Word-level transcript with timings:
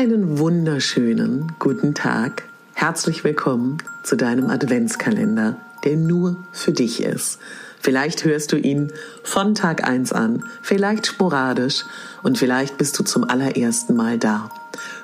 Einen 0.00 0.38
wunderschönen 0.38 1.52
guten 1.58 1.92
Tag. 1.94 2.44
Herzlich 2.72 3.22
willkommen 3.22 3.76
zu 4.02 4.16
deinem 4.16 4.48
Adventskalender, 4.48 5.58
der 5.84 5.96
nur 5.98 6.42
für 6.52 6.72
dich 6.72 7.02
ist. 7.02 7.38
Vielleicht 7.80 8.24
hörst 8.24 8.50
du 8.52 8.56
ihn 8.56 8.94
von 9.22 9.54
Tag 9.54 9.86
1 9.86 10.14
an, 10.14 10.46
vielleicht 10.62 11.06
sporadisch 11.06 11.84
und 12.22 12.38
vielleicht 12.38 12.78
bist 12.78 12.98
du 12.98 13.04
zum 13.04 13.28
allerersten 13.28 13.94
Mal 13.94 14.16
da. 14.16 14.48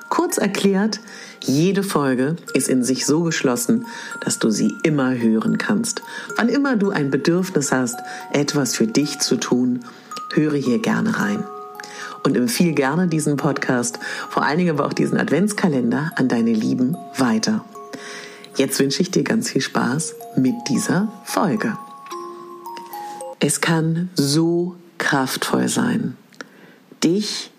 Kurz 0.09 0.39
erklärt, 0.39 0.99
jede 1.43 1.83
Folge 1.83 2.35
ist 2.55 2.67
in 2.67 2.83
sich 2.83 3.05
so 3.05 3.21
geschlossen, 3.21 3.85
dass 4.21 4.39
du 4.39 4.49
sie 4.49 4.73
immer 4.81 5.15
hören 5.15 5.59
kannst. 5.59 6.01
Wann 6.37 6.49
immer 6.49 6.75
du 6.75 6.89
ein 6.89 7.11
Bedürfnis 7.11 7.71
hast, 7.71 7.99
etwas 8.33 8.75
für 8.75 8.87
dich 8.87 9.19
zu 9.19 9.35
tun, 9.35 9.81
höre 10.33 10.55
hier 10.55 10.79
gerne 10.79 11.19
rein. 11.19 11.43
Und 12.27 12.35
empfiehl 12.35 12.73
gerne 12.73 13.07
diesen 13.07 13.37
Podcast, 13.37 13.99
vor 14.29 14.43
allen 14.43 14.57
Dingen 14.57 14.71
aber 14.71 14.85
auch 14.85 14.91
diesen 14.91 15.17
Adventskalender 15.17 16.11
an 16.17 16.27
deine 16.27 16.51
Lieben 16.51 16.97
weiter. 17.15 17.63
Jetzt 18.57 18.77
wünsche 18.81 19.01
ich 19.01 19.11
dir 19.11 19.23
ganz 19.23 19.49
viel 19.49 19.61
Spaß 19.61 20.13
mit 20.35 20.55
dieser 20.67 21.09
Folge. 21.23 21.77
Es 23.39 23.61
kann 23.61 24.09
so 24.15 24.75
kraftvoll 24.97 25.69
sein, 25.69 26.17
dich 27.01 27.49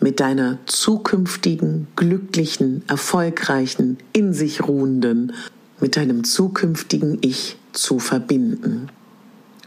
mit 0.00 0.18
deiner 0.18 0.60
zukünftigen, 0.64 1.86
glücklichen, 1.94 2.84
erfolgreichen, 2.88 3.98
in 4.14 4.32
sich 4.32 4.66
ruhenden, 4.66 5.34
mit 5.78 5.98
deinem 5.98 6.24
zukünftigen 6.24 7.18
Ich 7.20 7.58
zu 7.74 7.98
verbinden. 7.98 8.88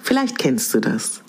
Vielleicht 0.02 0.40
kennst 0.40 0.74
du 0.74 0.80
das. 0.80 1.22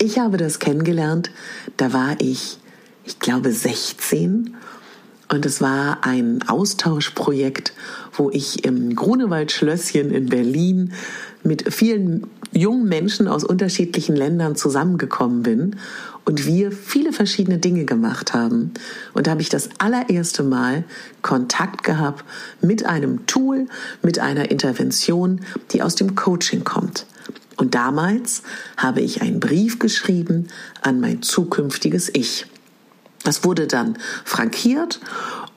Ich 0.00 0.20
habe 0.20 0.36
das 0.36 0.60
kennengelernt, 0.60 1.32
da 1.76 1.92
war 1.92 2.20
ich, 2.20 2.60
ich 3.08 3.18
glaube, 3.18 3.52
16 3.52 4.54
und 5.30 5.46
es 5.46 5.60
war 5.62 6.04
ein 6.04 6.46
Austauschprojekt, 6.46 7.72
wo 8.12 8.30
ich 8.30 8.64
im 8.64 8.94
Grunewald-Schlösschen 8.94 10.10
in 10.10 10.26
Berlin 10.26 10.92
mit 11.42 11.72
vielen 11.72 12.26
jungen 12.52 12.86
Menschen 12.86 13.26
aus 13.26 13.44
unterschiedlichen 13.44 14.14
Ländern 14.14 14.56
zusammengekommen 14.56 15.42
bin 15.42 15.76
und 16.26 16.44
wir 16.46 16.70
viele 16.70 17.14
verschiedene 17.14 17.58
Dinge 17.58 17.86
gemacht 17.86 18.34
haben. 18.34 18.72
Und 19.14 19.26
da 19.26 19.30
habe 19.30 19.40
ich 19.40 19.48
das 19.48 19.70
allererste 19.78 20.42
Mal 20.42 20.84
Kontakt 21.22 21.84
gehabt 21.84 22.24
mit 22.60 22.84
einem 22.84 23.26
Tool, 23.26 23.68
mit 24.02 24.18
einer 24.18 24.50
Intervention, 24.50 25.40
die 25.72 25.80
aus 25.80 25.94
dem 25.94 26.14
Coaching 26.14 26.64
kommt. 26.64 27.06
Und 27.56 27.74
damals 27.74 28.42
habe 28.76 29.00
ich 29.00 29.22
einen 29.22 29.40
Brief 29.40 29.78
geschrieben 29.78 30.48
an 30.82 31.00
mein 31.00 31.22
zukünftiges 31.22 32.10
Ich. 32.14 32.46
Das 33.28 33.44
wurde 33.44 33.66
dann 33.66 33.98
frankiert 34.24 35.00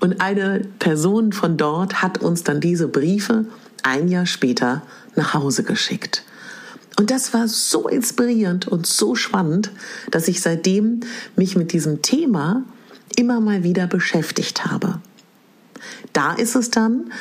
und 0.02 0.20
eine 0.20 0.68
Person 0.80 1.32
von 1.32 1.56
dort 1.56 2.02
hat 2.02 2.18
uns 2.18 2.44
dann 2.44 2.60
diese 2.60 2.90
Briefe 2.90 3.46
ein 3.82 4.10
Jahr 4.10 4.26
später 4.26 4.82
nach 5.16 5.36
Hause 5.36 5.64
geschickt. 5.64 6.26
Und 6.98 7.12
das 7.12 7.34
war 7.34 7.48
so 7.48 7.88
inspirierend 7.88 8.68
und 8.68 8.88
so 8.88 9.16
spannend, 9.16 9.72
dass 10.12 10.28
ich 10.28 10.42
seitdem 10.42 11.00
mich 11.38 11.56
mit 11.56 11.72
diesem 11.72 12.02
Thema 12.02 12.66
immer 13.16 13.40
mal 13.40 13.64
wieder 13.64 13.88
beschäftigt 13.88 14.66
habe. 14.66 15.00
Da 16.12 16.34
ist 16.34 16.56
es 16.56 16.72
dann 16.72 17.14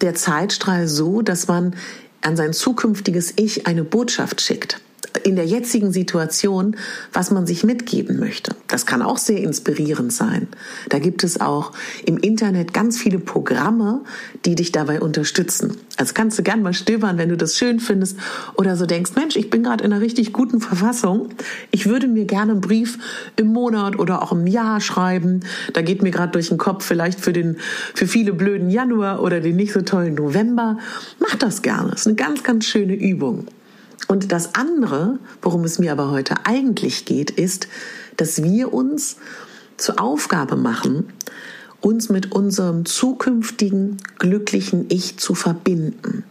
der 0.00 0.16
Zeitstrahl 0.16 0.88
so, 0.88 1.22
dass 1.22 1.46
man 1.46 1.76
an 2.22 2.36
sein 2.36 2.52
zukünftiges 2.52 3.34
Ich 3.36 3.68
eine 3.68 3.84
Botschaft 3.84 4.40
schickt 4.40 4.80
in 5.24 5.36
der 5.36 5.46
jetzigen 5.46 5.92
Situation, 5.92 6.76
was 7.12 7.30
man 7.30 7.46
sich 7.46 7.64
mitgeben 7.64 8.18
möchte. 8.18 8.54
Das 8.68 8.86
kann 8.86 9.02
auch 9.02 9.18
sehr 9.18 9.38
inspirierend 9.38 10.12
sein. 10.12 10.48
Da 10.88 10.98
gibt 10.98 11.24
es 11.24 11.40
auch 11.40 11.72
im 12.04 12.18
Internet 12.18 12.72
ganz 12.72 12.98
viele 12.98 13.18
Programme, 13.18 14.02
die 14.44 14.54
dich 14.54 14.72
dabei 14.72 15.00
unterstützen. 15.00 15.76
Also 15.96 16.14
kannst 16.14 16.38
du 16.38 16.42
gern 16.42 16.62
mal 16.62 16.74
stöbern, 16.74 17.18
wenn 17.18 17.28
du 17.28 17.36
das 17.36 17.56
schön 17.56 17.80
findest 17.80 18.16
oder 18.56 18.76
so 18.76 18.86
denkst, 18.86 19.12
Mensch, 19.14 19.36
ich 19.36 19.50
bin 19.50 19.62
gerade 19.62 19.84
in 19.84 19.92
einer 19.92 20.02
richtig 20.02 20.32
guten 20.32 20.60
Verfassung. 20.60 21.28
Ich 21.70 21.86
würde 21.86 22.08
mir 22.08 22.24
gerne 22.24 22.52
einen 22.52 22.60
Brief 22.60 22.98
im 23.36 23.48
Monat 23.48 23.98
oder 23.98 24.22
auch 24.22 24.32
im 24.32 24.46
Jahr 24.46 24.80
schreiben. 24.80 25.40
Da 25.72 25.82
geht 25.82 26.02
mir 26.02 26.10
gerade 26.10 26.32
durch 26.32 26.48
den 26.48 26.58
Kopf 26.58 26.84
vielleicht 26.84 27.20
für 27.20 27.32
den, 27.32 27.58
für 27.94 28.06
viele 28.06 28.32
blöden 28.32 28.70
Januar 28.70 29.22
oder 29.22 29.40
den 29.40 29.56
nicht 29.56 29.72
so 29.72 29.82
tollen 29.82 30.14
November. 30.14 30.78
Mach 31.18 31.36
das 31.36 31.62
gerne. 31.62 31.90
Das 31.90 32.00
ist 32.00 32.06
eine 32.06 32.16
ganz, 32.16 32.42
ganz 32.42 32.64
schöne 32.64 32.94
Übung. 32.94 33.46
Und 34.12 34.30
das 34.30 34.54
andere, 34.54 35.18
worum 35.40 35.64
es 35.64 35.78
mir 35.78 35.90
aber 35.90 36.10
heute 36.10 36.44
eigentlich 36.44 37.06
geht, 37.06 37.30
ist, 37.30 37.66
dass 38.18 38.42
wir 38.42 38.74
uns 38.74 39.16
zur 39.78 40.02
Aufgabe 40.02 40.54
machen, 40.54 41.10
uns 41.80 42.10
mit 42.10 42.30
unserem 42.30 42.84
zukünftigen 42.84 43.96
glücklichen 44.18 44.84
Ich 44.90 45.16
zu 45.16 45.34
verbinden. 45.34 46.24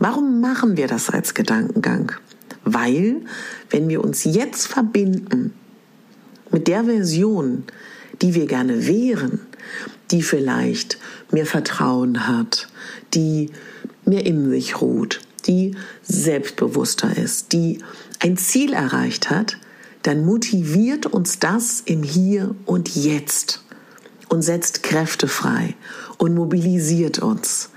Warum 0.00 0.40
machen 0.40 0.76
wir 0.76 0.88
das 0.88 1.08
als 1.08 1.34
Gedankengang? 1.34 2.10
Weil, 2.64 3.20
wenn 3.70 3.88
wir 3.88 4.02
uns 4.02 4.24
jetzt 4.24 4.66
verbinden 4.66 5.54
mit 6.50 6.66
der 6.66 6.82
Version, 6.82 7.62
die 8.22 8.34
wir 8.34 8.46
gerne 8.46 8.88
wären, 8.88 9.38
die 10.10 10.22
vielleicht 10.22 10.98
mehr 11.30 11.46
Vertrauen 11.46 12.26
hat, 12.26 12.66
die 13.14 13.50
mehr 14.04 14.26
in 14.26 14.50
sich 14.50 14.80
ruht, 14.80 15.20
die 15.42 15.76
selbstbewusster 16.02 17.16
ist, 17.16 17.52
die 17.52 17.78
ein 18.20 18.36
Ziel 18.36 18.72
erreicht 18.72 19.30
hat, 19.30 19.56
dann 20.02 20.24
motiviert 20.24 21.06
uns 21.06 21.38
das 21.38 21.82
im 21.84 22.02
Hier 22.02 22.54
und 22.64 22.94
Jetzt 22.94 23.62
und 24.28 24.42
setzt 24.42 24.82
Kräfte 24.82 25.28
frei 25.28 25.74
und 26.18 26.34
mobilisiert 26.34 27.18
uns. 27.18 27.70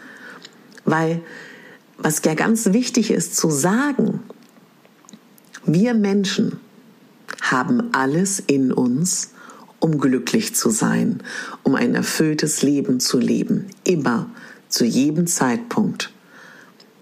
Weil 0.85 1.21
was 1.97 2.21
ja 2.25 2.33
ganz 2.33 2.73
wichtig 2.73 3.11
ist 3.11 3.35
zu 3.35 3.49
sagen, 3.49 4.21
wir 5.65 5.93
Menschen 5.93 6.59
haben 7.41 7.93
alles 7.93 8.39
in 8.39 8.71
uns, 8.71 9.31
um 9.79 9.97
glücklich 9.97 10.55
zu 10.55 10.69
sein, 10.69 11.21
um 11.63 11.75
ein 11.75 11.95
erfülltes 11.95 12.61
Leben 12.61 12.99
zu 12.99 13.19
leben, 13.19 13.67
immer, 13.83 14.29
zu 14.69 14.85
jedem 14.85 15.27
Zeitpunkt. 15.27 16.12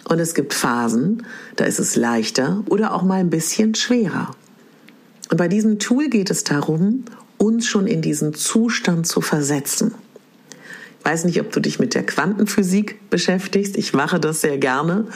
Und 0.05 0.19
es 0.19 0.33
gibt 0.33 0.53
Phasen, 0.53 1.25
da 1.55 1.65
ist 1.65 1.79
es 1.79 1.95
leichter 1.95 2.63
oder 2.67 2.93
auch 2.93 3.03
mal 3.03 3.19
ein 3.19 3.29
bisschen 3.29 3.75
schwerer. 3.75 4.35
Und 5.29 5.37
bei 5.37 5.47
diesem 5.47 5.79
Tool 5.79 6.09
geht 6.09 6.29
es 6.29 6.43
darum, 6.43 7.05
uns 7.37 7.67
schon 7.67 7.87
in 7.87 8.01
diesen 8.01 8.33
Zustand 8.33 9.07
zu 9.07 9.21
versetzen. 9.21 9.93
Ich 10.99 11.05
weiß 11.05 11.25
nicht, 11.25 11.39
ob 11.41 11.51
du 11.51 11.59
dich 11.59 11.79
mit 11.79 11.95
der 11.95 12.05
Quantenphysik 12.05 13.09
beschäftigst. 13.09 13.77
Ich 13.77 13.93
mache 13.93 14.19
das 14.19 14.41
sehr 14.41 14.57
gerne. 14.57 15.07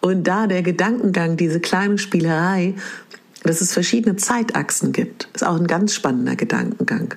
Und 0.00 0.24
da 0.24 0.46
der 0.46 0.62
Gedankengang, 0.62 1.36
diese 1.36 1.60
kleine 1.60 1.98
Spielerei, 1.98 2.74
dass 3.42 3.60
es 3.60 3.72
verschiedene 3.72 4.16
Zeitachsen 4.16 4.92
gibt, 4.92 5.28
ist 5.34 5.44
auch 5.44 5.56
ein 5.56 5.66
ganz 5.66 5.94
spannender 5.94 6.36
Gedankengang. 6.36 7.14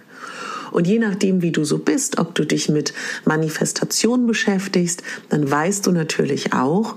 Und 0.74 0.88
je 0.88 1.00
nachdem, 1.00 1.42
wie 1.42 1.52
du 1.52 1.64
so 1.64 1.78
bist, 1.78 2.18
ob 2.18 2.36
du 2.36 2.46
dich 2.46 2.68
mit 2.68 2.94
Manifestation 3.26 4.26
beschäftigst, 4.26 5.04
dann 5.30 5.50
weißt 5.50 5.86
du 5.86 5.92
natürlich 5.92 6.54
auch, 6.54 6.96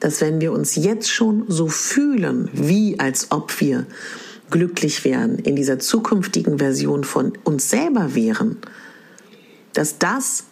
dass 0.00 0.20
wenn 0.20 0.40
wir 0.40 0.52
uns 0.52 0.76
jetzt 0.76 1.10
schon 1.10 1.44
so 1.48 1.68
fühlen, 1.68 2.48
wie 2.54 2.98
als 2.98 3.30
ob 3.30 3.60
wir 3.60 3.86
glücklich 4.50 5.04
wären, 5.04 5.38
in 5.38 5.54
dieser 5.54 5.78
zukünftigen 5.78 6.58
Version 6.58 7.04
von 7.04 7.32
uns 7.44 7.70
selber 7.70 8.14
wären, 8.14 8.56
dass 9.74 9.98
das, 9.98 10.44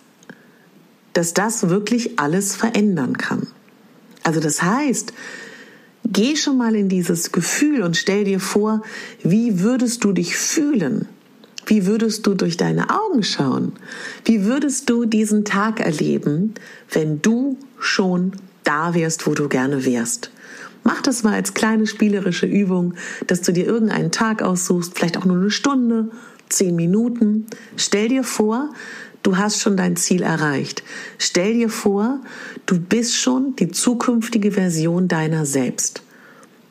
dass 1.15 1.35
das 1.35 1.71
wirklich 1.71 2.19
alles 2.19 2.55
verändern 2.55 3.17
kann. 3.17 3.49
Also 4.23 4.41
das 4.41 4.63
heißt, 4.63 5.15
geh 6.05 6.37
schon 6.37 6.59
mal 6.59 6.77
in 6.77 6.89
dieses 6.89 7.33
Gefühl 7.33 7.83
und 7.83 7.97
stell 7.97 8.25
dir 8.25 8.41
vor, 8.41 8.83
wie 9.23 9.61
würdest 9.61 10.05
du 10.05 10.13
dich 10.13 10.37
fühlen, 10.37 11.09
wie 11.69 11.87
würdest 11.87 12.27
du 12.27 12.35
durch 12.35 12.57
deine 12.57 12.89
Augen 12.89 13.23
schauen? 13.23 13.73
Wie 14.25 14.45
würdest 14.45 14.89
du 14.89 15.05
diesen 15.05 15.45
Tag 15.45 15.81
erleben, 15.81 16.55
wenn 16.91 17.21
du 17.21 17.59
schon 17.79 18.33
da 18.65 18.95
wärst, 18.95 19.27
wo 19.27 19.35
du 19.35 19.49
gerne 19.49 19.85
wärst? 19.85 20.31
Mach 20.83 21.03
das 21.03 21.23
mal 21.23 21.35
als 21.35 21.53
kleine 21.53 21.87
spielerische 21.87 22.47
Übung, 22.47 22.95
dass 23.27 23.43
du 23.43 23.53
dir 23.53 23.67
irgendeinen 23.67 24.11
Tag 24.11 24.41
aussuchst, 24.41 24.97
vielleicht 24.97 25.19
auch 25.19 25.27
nur 25.27 25.37
eine 25.37 25.51
Stunde, 25.51 26.09
zehn 26.49 26.75
Minuten. 26.75 27.47
Stell 27.77 28.09
dir 28.09 28.25
vor, 28.25 28.71
du 29.23 29.37
hast 29.37 29.61
schon 29.61 29.77
dein 29.77 29.97
Ziel 29.97 30.23
erreicht. 30.23 30.83
Stell 31.19 31.53
dir 31.53 31.69
vor, 31.69 32.21
du 32.65 32.81
bist 32.81 33.15
schon 33.15 33.55
die 33.57 33.69
zukünftige 33.71 34.53
Version 34.53 35.09
deiner 35.09 35.45
selbst. 35.45 36.03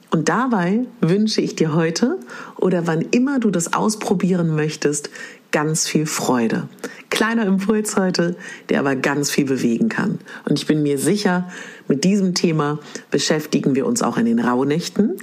Und 0.10 0.30
dabei 0.30 0.86
wünsche 1.02 1.42
ich 1.42 1.56
dir 1.56 1.74
heute 1.74 2.18
oder 2.56 2.88
wann 2.88 3.02
immer 3.02 3.40
du 3.40 3.52
das 3.52 3.74
ausprobieren 3.74 4.56
möchtest, 4.56 5.10
ganz 5.52 5.88
viel 5.88 6.06
Freude. 6.06 6.68
Kleiner 7.10 7.46
Impuls 7.46 7.98
heute, 7.98 8.36
der 8.70 8.80
aber 8.80 8.96
ganz 8.96 9.32
viel 9.32 9.46
bewegen 9.46 9.90
kann. 9.90 10.20
Und 10.48 10.60
ich 10.60 10.68
bin 10.68 10.84
mir 10.84 10.98
sicher, 10.98 11.50
mit 11.88 12.04
diesem 12.04 12.36
Thema 12.36 12.80
beschäftigen 13.12 13.76
wir 13.76 13.86
uns 13.86 14.02
auch 14.02 14.18
in 14.18 14.26
den 14.26 14.40
Rauhnächten 14.40 15.18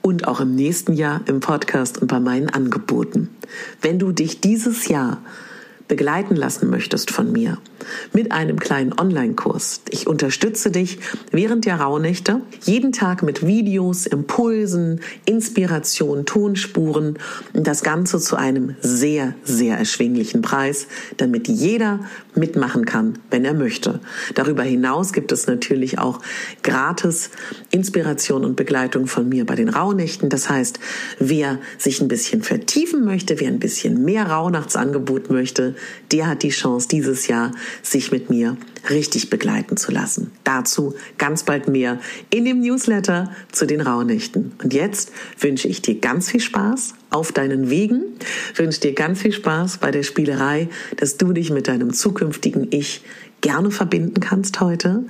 und 0.00 0.28
auch 0.28 0.40
im 0.40 0.54
nächsten 0.54 0.92
Jahr 0.92 1.20
im 1.26 1.40
Podcast 1.40 2.00
und 2.00 2.08
bei 2.08 2.20
meinen 2.20 2.48
Angeboten. 2.48 3.30
Wenn 3.82 3.98
du 3.98 4.12
dich 4.12 4.40
dieses 4.40 4.88
Jahr 4.88 5.18
begleiten 5.88 6.34
lassen 6.34 6.70
möchtest 6.70 7.10
von 7.10 7.30
mir 7.30 7.58
mit 8.12 8.32
einem 8.32 8.58
kleinen 8.58 8.98
Online-Kurs. 8.98 9.82
Ich 9.90 10.06
unterstütze 10.06 10.70
dich 10.70 10.98
während 11.30 11.66
der 11.66 11.80
Rauhnächte 11.80 12.40
jeden 12.62 12.92
Tag 12.92 13.22
mit 13.22 13.46
Videos, 13.46 14.06
Impulsen, 14.06 15.00
Inspiration, 15.26 16.24
Tonspuren 16.24 17.18
und 17.52 17.66
das 17.66 17.82
Ganze 17.82 18.18
zu 18.18 18.36
einem 18.36 18.76
sehr, 18.80 19.34
sehr 19.44 19.76
erschwinglichen 19.76 20.40
Preis, 20.40 20.86
damit 21.18 21.48
jeder 21.48 22.00
mitmachen 22.34 22.84
kann, 22.86 23.18
wenn 23.30 23.44
er 23.44 23.54
möchte. 23.54 24.00
Darüber 24.34 24.62
hinaus 24.62 25.12
gibt 25.12 25.32
es 25.32 25.46
natürlich 25.46 25.98
auch 25.98 26.20
gratis 26.62 27.30
Inspiration 27.70 28.44
und 28.44 28.56
Begleitung 28.56 29.06
von 29.06 29.28
mir 29.28 29.44
bei 29.44 29.54
den 29.54 29.68
Rauhnächten. 29.68 30.30
Das 30.30 30.48
heißt, 30.48 30.80
wer 31.18 31.58
sich 31.78 32.00
ein 32.00 32.08
bisschen 32.08 32.42
vertiefen 32.42 33.04
möchte, 33.04 33.38
wer 33.40 33.48
ein 33.48 33.58
bisschen 33.58 34.04
mehr 34.04 34.26
Rauhnachtsangebot 34.26 35.30
der 36.12 36.26
hat 36.26 36.42
die 36.42 36.50
Chance, 36.50 36.88
dieses 36.88 37.26
Jahr 37.26 37.52
sich 37.82 38.12
mit 38.12 38.30
mir 38.30 38.56
richtig 38.90 39.30
begleiten 39.30 39.76
zu 39.76 39.92
lassen. 39.92 40.30
Dazu 40.44 40.94
ganz 41.18 41.42
bald 41.42 41.68
mehr 41.68 41.98
in 42.30 42.44
dem 42.44 42.60
Newsletter 42.60 43.30
zu 43.52 43.66
den 43.66 43.80
Rauhnächten. 43.80 44.52
Und 44.62 44.74
jetzt 44.74 45.12
wünsche 45.38 45.68
ich 45.68 45.82
dir 45.82 45.98
ganz 46.00 46.30
viel 46.30 46.40
Spaß 46.40 46.94
auf 47.10 47.32
deinen 47.32 47.70
Wegen, 47.70 48.02
wünsche 48.56 48.80
dir 48.80 48.92
ganz 48.92 49.20
viel 49.22 49.32
Spaß 49.32 49.78
bei 49.78 49.90
der 49.90 50.02
Spielerei, 50.02 50.68
dass 50.96 51.16
du 51.16 51.32
dich 51.32 51.50
mit 51.50 51.68
deinem 51.68 51.92
zukünftigen 51.92 52.68
Ich 52.70 53.02
gerne 53.40 53.70
verbinden 53.70 54.20
kannst 54.20 54.60
heute. 54.60 55.04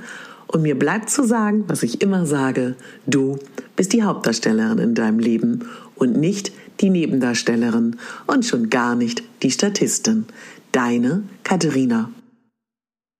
Und 0.46 0.62
mir 0.62 0.78
bleibt 0.78 1.10
zu 1.10 1.24
sagen, 1.24 1.64
was 1.66 1.82
ich 1.82 2.00
immer 2.00 2.26
sage, 2.26 2.76
du 3.06 3.38
bist 3.76 3.92
die 3.92 4.02
Hauptdarstellerin 4.02 4.78
in 4.78 4.94
deinem 4.94 5.18
Leben 5.18 5.68
und 5.96 6.16
nicht 6.16 6.52
die 6.80 6.90
Nebendarstellerin 6.90 7.96
und 8.26 8.44
schon 8.44 8.70
gar 8.70 8.94
nicht 8.94 9.22
die 9.42 9.50
Statistin. 9.50 10.26
Deine 10.74 11.22
Katharina. 11.44 12.10